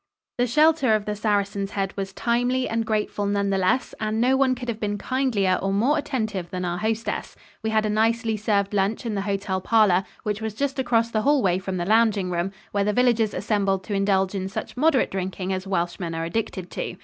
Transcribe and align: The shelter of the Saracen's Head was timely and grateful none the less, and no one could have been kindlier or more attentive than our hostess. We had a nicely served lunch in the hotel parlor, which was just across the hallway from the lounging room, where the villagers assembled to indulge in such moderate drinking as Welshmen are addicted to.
The 0.39 0.47
shelter 0.47 0.95
of 0.95 1.05
the 1.05 1.15
Saracen's 1.15 1.69
Head 1.69 1.93
was 1.95 2.11
timely 2.11 2.67
and 2.67 2.87
grateful 2.87 3.27
none 3.27 3.51
the 3.51 3.59
less, 3.59 3.93
and 3.99 4.19
no 4.19 4.35
one 4.35 4.55
could 4.55 4.67
have 4.67 4.79
been 4.79 4.97
kindlier 4.97 5.59
or 5.61 5.71
more 5.71 5.95
attentive 5.95 6.49
than 6.49 6.65
our 6.65 6.79
hostess. 6.79 7.35
We 7.61 7.69
had 7.69 7.85
a 7.85 7.89
nicely 7.91 8.35
served 8.35 8.73
lunch 8.73 9.05
in 9.05 9.13
the 9.13 9.21
hotel 9.21 9.61
parlor, 9.61 10.03
which 10.23 10.41
was 10.41 10.55
just 10.55 10.79
across 10.79 11.11
the 11.11 11.21
hallway 11.21 11.59
from 11.59 11.77
the 11.77 11.85
lounging 11.85 12.31
room, 12.31 12.51
where 12.71 12.83
the 12.83 12.93
villagers 12.93 13.35
assembled 13.35 13.83
to 13.83 13.93
indulge 13.93 14.33
in 14.33 14.49
such 14.49 14.75
moderate 14.75 15.11
drinking 15.11 15.53
as 15.53 15.67
Welshmen 15.67 16.15
are 16.15 16.25
addicted 16.25 16.71
to. 16.71 16.95